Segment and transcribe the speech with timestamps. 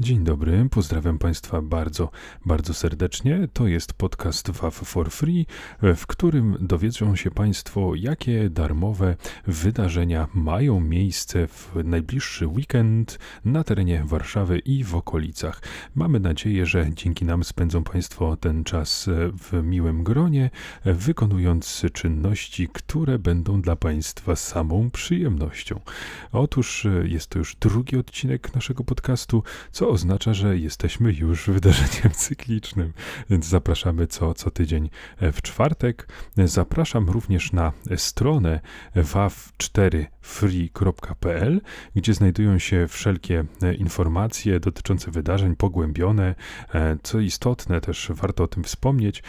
[0.00, 2.10] Dzień dobry, pozdrawiam Państwa bardzo,
[2.46, 3.48] bardzo serdecznie.
[3.52, 5.46] To jest podcast WAF for Free,
[5.82, 9.16] w którym dowiedzą się Państwo, jakie darmowe
[9.46, 15.62] wydarzenia mają miejsce w najbliższy weekend na terenie Warszawy i w okolicach.
[15.94, 20.50] Mamy nadzieję, że dzięki nam spędzą Państwo ten czas w miłym gronie,
[20.84, 25.80] wykonując czynności, które będą dla Państwa samą przyjemnością.
[26.32, 32.92] Otóż jest to już drugi odcinek naszego podcastu, co oznacza, że jesteśmy już wydarzeniem cyklicznym,
[33.30, 34.90] więc zapraszamy co, co tydzień
[35.20, 36.08] w czwartek.
[36.44, 38.60] Zapraszam również na stronę
[38.96, 41.60] waw4free.pl,
[41.96, 43.44] gdzie znajdują się wszelkie
[43.78, 46.34] informacje dotyczące wydarzeń pogłębione.
[47.02, 49.22] Co istotne, też warto o tym wspomnieć,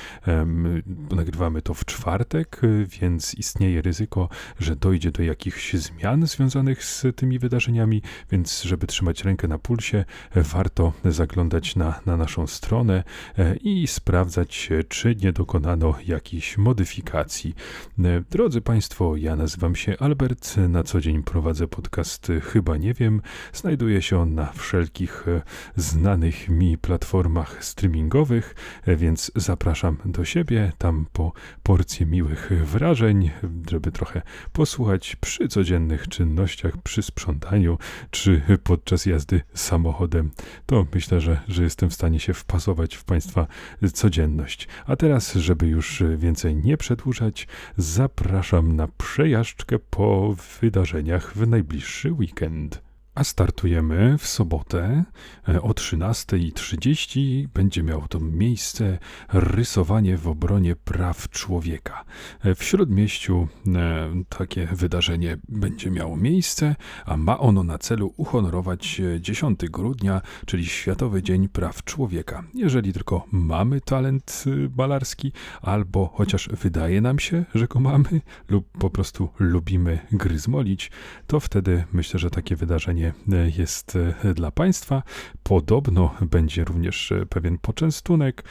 [1.12, 2.62] nagrywamy to w czwartek,
[3.02, 9.24] więc istnieje ryzyko, że dojdzie do jakichś zmian związanych z tymi wydarzeniami, więc żeby trzymać
[9.24, 10.06] rękę na pulsie,
[10.44, 13.04] warto zaglądać na, na naszą stronę
[13.38, 17.56] e, i sprawdzać, czy nie dokonano jakichś modyfikacji.
[18.00, 23.22] E, drodzy Państwo, ja nazywam się Albert, na co dzień prowadzę podcast Chyba Nie Wiem.
[23.54, 25.42] Znajduje się on na wszelkich e,
[25.76, 28.56] znanych mi platformach streamingowych,
[28.88, 31.32] więc zapraszam do siebie, tam po
[31.64, 33.32] porcję miłych wrażeń,
[33.70, 34.22] żeby trochę
[34.54, 37.78] posłuchać przy codziennych czynnościach, przy sprzątaniu,
[38.12, 40.32] czy podczas jazdy samochodem
[40.66, 43.48] to myślę, że, że jestem w stanie się wpasować w Państwa
[43.94, 44.68] codzienność.
[44.86, 52.93] A teraz, żeby już więcej nie przedłużać, zapraszam na przejażdżkę po wydarzeniach w najbliższy weekend.
[53.16, 55.04] A startujemy w sobotę
[55.48, 57.48] e, o 13.30.
[57.48, 58.98] Będzie miało to miejsce
[59.34, 62.06] rysowanie w obronie praw człowieka.
[62.44, 69.02] E, w śródmieściu e, takie wydarzenie będzie miało miejsce, a ma ono na celu uhonorować
[69.20, 72.44] 10 grudnia, czyli Światowy Dzień Praw Człowieka.
[72.54, 74.44] Jeżeli tylko mamy talent
[74.78, 80.92] malarski, albo chociaż wydaje nam się, że go mamy, lub po prostu lubimy gryzmolić,
[81.28, 85.04] to wtedy myślę, że takie wydarzenie E, jest e, dla Państwa.
[85.44, 88.44] Podobno będzie również e, pewien poczęstunek.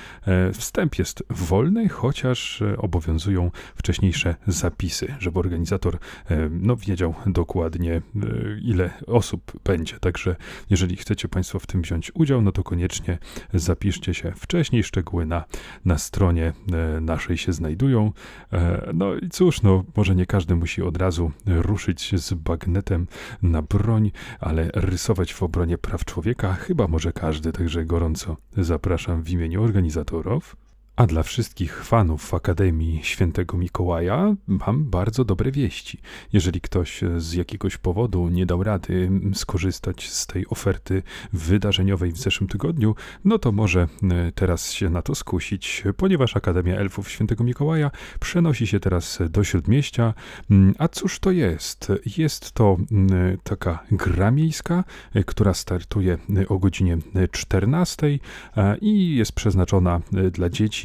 [0.54, 5.98] Wstęp jest wolny, chociaż obowiązują wcześniejsze zapisy, żeby organizator
[6.50, 8.02] no, wiedział dokładnie,
[8.62, 9.98] ile osób będzie.
[10.00, 10.36] Także
[10.70, 13.18] jeżeli chcecie Państwo w tym wziąć udział, no to koniecznie
[13.54, 14.84] zapiszcie się wcześniej.
[14.84, 15.44] Szczegóły na,
[15.84, 16.52] na stronie
[17.00, 18.12] naszej się znajdują.
[18.94, 23.06] No i cóż, no, może nie każdy musi od razu ruszyć z bagnetem
[23.42, 24.12] na broń,
[24.42, 30.56] ale rysować w obronie praw człowieka chyba może każdy, także gorąco zapraszam w imieniu organizatorów.
[30.96, 35.98] A dla wszystkich fanów Akademii Świętego Mikołaja mam bardzo dobre wieści.
[36.32, 42.48] Jeżeli ktoś z jakiegoś powodu nie dał rady skorzystać z tej oferty wydarzeniowej w zeszłym
[42.48, 42.94] tygodniu,
[43.24, 48.66] no to może e, teraz się na to skusić, ponieważ Akademia Elfów Świętego Mikołaja przenosi
[48.66, 50.14] się teraz do Śródmieścia.
[50.50, 51.92] Mm, a cóż to jest?
[52.16, 56.98] Jest to mm, taka gra miejska, e, która startuje e, o godzinie
[57.30, 58.18] 14
[58.80, 60.00] i jest przeznaczona
[60.32, 60.81] dla dzieci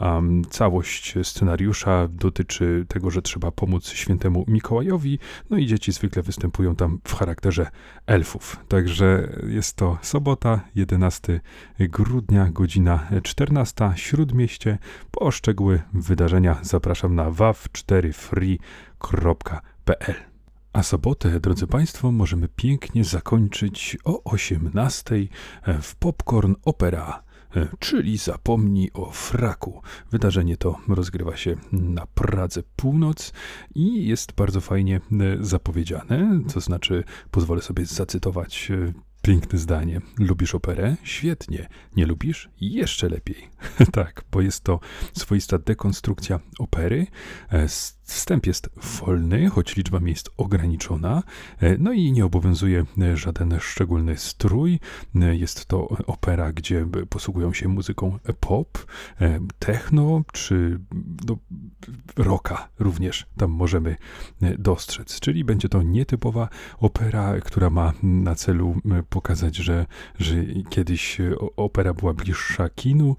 [0.00, 5.18] Um, całość scenariusza dotyczy tego, że trzeba pomóc świętemu Mikołajowi,
[5.50, 7.70] no i dzieci zwykle występują tam w charakterze
[8.06, 8.56] elfów.
[8.68, 11.40] Także jest to sobota, 11
[11.78, 14.78] grudnia, godzina 14, Śródmieście.
[15.10, 20.14] Po szczegóły wydarzenia zapraszam na waw4free.pl.
[20.72, 25.14] A sobotę, drodzy Państwo, możemy pięknie zakończyć o 18
[25.82, 27.22] w Popcorn Opera
[27.78, 29.82] czyli Zapomnij o fraku.
[30.10, 33.32] Wydarzenie to rozgrywa się na Pradze Północ
[33.74, 35.00] i jest bardzo fajnie e,
[35.40, 40.00] zapowiedziane, to znaczy pozwolę sobie zacytować e, Piękne zdanie.
[40.18, 40.96] Lubisz operę?
[41.02, 41.68] Świetnie.
[41.96, 42.48] Nie lubisz?
[42.60, 43.48] Jeszcze lepiej.
[43.92, 44.80] tak, bo jest to
[45.12, 47.06] swoista dekonstrukcja opery.
[48.10, 48.70] Wstęp jest
[49.00, 51.22] wolny, choć liczba miejsc ograniczona,
[51.58, 54.80] e, no i nie obowiązuje e, żaden szczególny strój.
[55.14, 58.86] E, jest to opera, gdzie posługują się muzyką pop,
[59.58, 60.80] techno czy
[61.28, 61.36] no,
[62.16, 63.96] rocka również tam możemy
[64.58, 65.20] dostrzec.
[65.20, 66.48] Czyli będzie to nietypowa
[66.78, 68.76] opera, która ma na celu
[69.10, 69.86] pokazać, że,
[70.18, 70.34] że
[70.70, 71.18] kiedyś
[71.56, 73.16] opera była bliższa kinu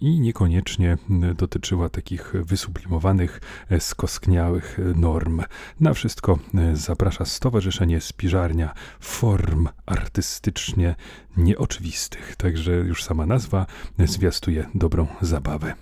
[0.00, 0.98] i niekoniecznie
[1.36, 3.40] dotyczyła takich wysublimowanych
[3.78, 5.42] skos skniałych norm.
[5.80, 10.94] Na wszystko e, zaprasza Stowarzyszenie Spiżarnia Form Artystycznie
[11.36, 12.36] Nieoczywistych.
[12.36, 13.66] Także już sama nazwa
[13.98, 15.74] zwiastuje dobrą zabawę.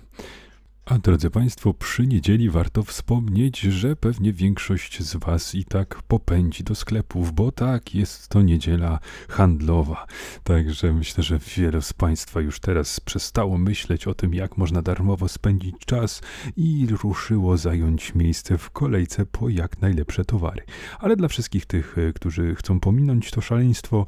[0.93, 6.63] A drodzy Państwo, przy niedzieli warto wspomnieć, że pewnie większość z Was i tak popędzi
[6.63, 8.99] do sklepów, bo tak, jest to niedziela
[9.29, 10.07] handlowa.
[10.43, 15.27] Także myślę, że wiele z Państwa już teraz przestało myśleć o tym, jak można darmowo
[15.27, 16.21] spędzić czas
[16.57, 20.61] i ruszyło zająć miejsce w kolejce po jak najlepsze towary.
[20.99, 24.05] Ale dla wszystkich tych, e, którzy chcą pominąć to szaleństwo,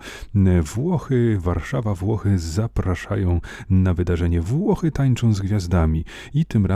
[0.76, 6.75] Włochy, Warszawa, Włochy zapraszają na wydarzenie Włochy tańczą z gwiazdami i tym razem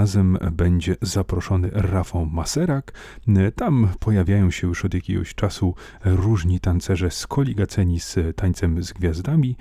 [0.52, 2.92] będzie zaproszony Rafał Maserak.
[3.56, 5.76] Tam pojawiają się już od jakiegoś czasu
[6.06, 9.56] różni tancerze skoligaceni z tańcem z gwiazdami.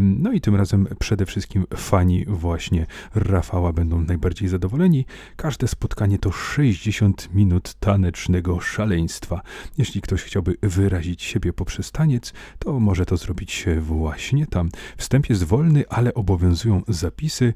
[0.00, 5.06] No i tym razem przede wszystkim fani właśnie Rafała będą najbardziej zadowoleni.
[5.36, 9.40] Każde spotkanie to 60 minut tanecznego szaleństwa.
[9.78, 14.68] Jeśli ktoś chciałby wyrazić siebie poprzez taniec, to może to zrobić właśnie tam.
[14.96, 17.54] Wstęp jest wolny, ale obowiązują zapisy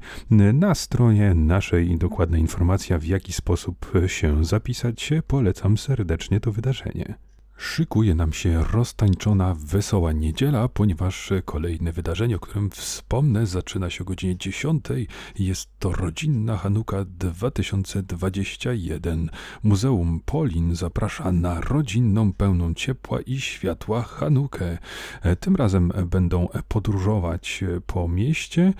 [0.53, 5.09] na stronie naszej dokładna informacja, w jaki sposób się zapisać.
[5.27, 7.15] Polecam serdecznie to wydarzenie.
[7.57, 14.07] Szykuje nam się roztańczona, wesoła niedziela, ponieważ kolejne wydarzenie, o którym wspomnę, zaczyna się o
[14.07, 14.85] godzinie 10.
[15.39, 19.29] Jest to rodzinna Hanuka 2021.
[19.63, 24.77] Muzeum Polin zaprasza na rodzinną, pełną ciepła i światła Hanukę.
[25.39, 28.73] Tym razem będą podróżować po mieście,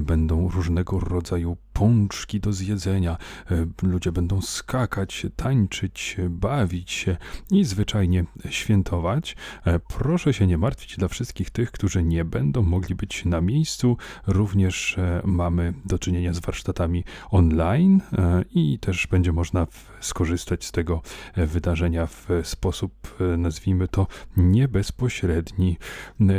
[0.00, 3.16] będą różnego rodzaju pączki do zjedzenia.
[3.50, 7.16] E, ludzie będą skakać, tańczyć, bawić się
[7.50, 9.36] i zwyczajnie świętować.
[9.64, 13.96] E, proszę się nie martwić dla wszystkich tych, którzy nie będą mogli być na miejscu.
[14.26, 18.00] Również e, mamy do czynienia z warsztatami online
[18.54, 19.66] i też będzie można
[20.02, 21.02] skorzystać z tego
[21.36, 24.06] wydarzenia w sposób, nazwijmy to,
[24.36, 25.78] nie bezpośredni.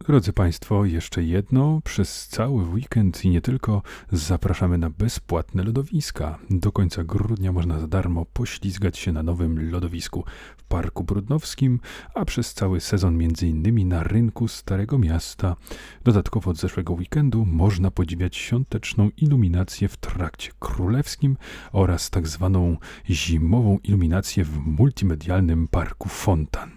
[0.07, 1.81] Drodzy Państwo, jeszcze jedno.
[1.85, 3.83] Przez cały weekend i nie tylko
[4.13, 6.39] zapraszamy na bezpłatne lodowiska.
[6.51, 10.25] Do końca grudnia można za darmo poślizgać się na nowym lodowisku
[10.57, 11.81] w Parku Brudnowskim,
[12.15, 13.89] a przez cały sezon m.in.
[13.89, 15.57] na rynku Starego Miasta.
[16.05, 21.37] Dodatkowo od zeszłego weekendu można podziwiać świąteczną iluminację w trakcie królewskim
[21.73, 22.77] oraz tak zwaną
[23.11, 26.71] zimową iluminację w multimedialnym Parku Fontan.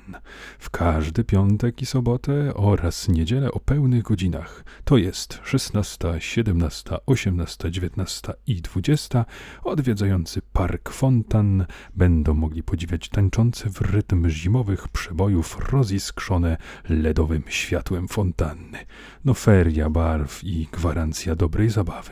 [0.60, 4.63] W każdy piątek i sobotę oraz niedzielę o pełnych godzinach.
[4.83, 9.25] To jest 16, 17, 18, 19 i 20.
[9.63, 16.57] Odwiedzający Park Fontan będą mogli podziwiać tańczące w rytm zimowych przebojów roziskrzone
[16.89, 18.77] ledowym światłem fontanny.
[19.25, 22.12] No feria barw i gwarancja dobrej zabawy.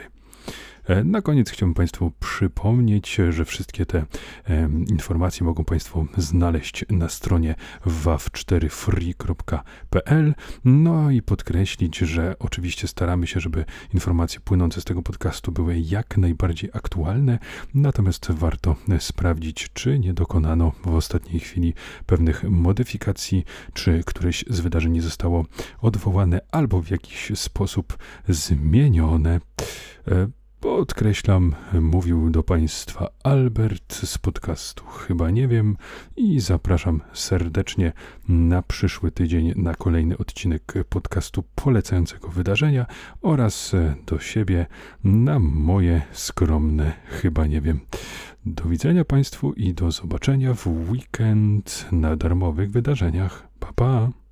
[0.85, 4.05] E, na koniec chciałbym Państwu przypomnieć, że wszystkie te
[4.87, 10.33] informacje mogą Państwo znaleźć na stronie waw4free.pl.
[10.65, 16.17] No i podkreślić, że oczywiście staramy się, żeby informacje płynące z tego podcastu były jak
[16.17, 17.39] najbardziej aktualne,
[17.73, 21.73] natomiast warto sprawdzić, czy nie dokonano w ostatniej chwili
[22.05, 25.45] pewnych modyfikacji, czy któreś z wydarzeń nie zostało
[25.81, 27.97] odwołane albo w jakiś sposób
[28.27, 29.39] zmienione.
[30.63, 35.77] Podkreślam, mówił do Państwa Albert z podcastu Chyba Nie Wiem
[36.15, 37.93] i zapraszam serdecznie
[38.27, 42.85] na przyszły tydzień na kolejny odcinek podcastu polecającego wydarzenia
[43.21, 43.71] oraz
[44.05, 44.65] do siebie
[45.03, 47.79] na moje skromne Chyba Nie Wiem.
[48.45, 53.47] Do widzenia Państwu i do zobaczenia w weekend na darmowych wydarzeniach.
[53.59, 54.22] Pa, pa!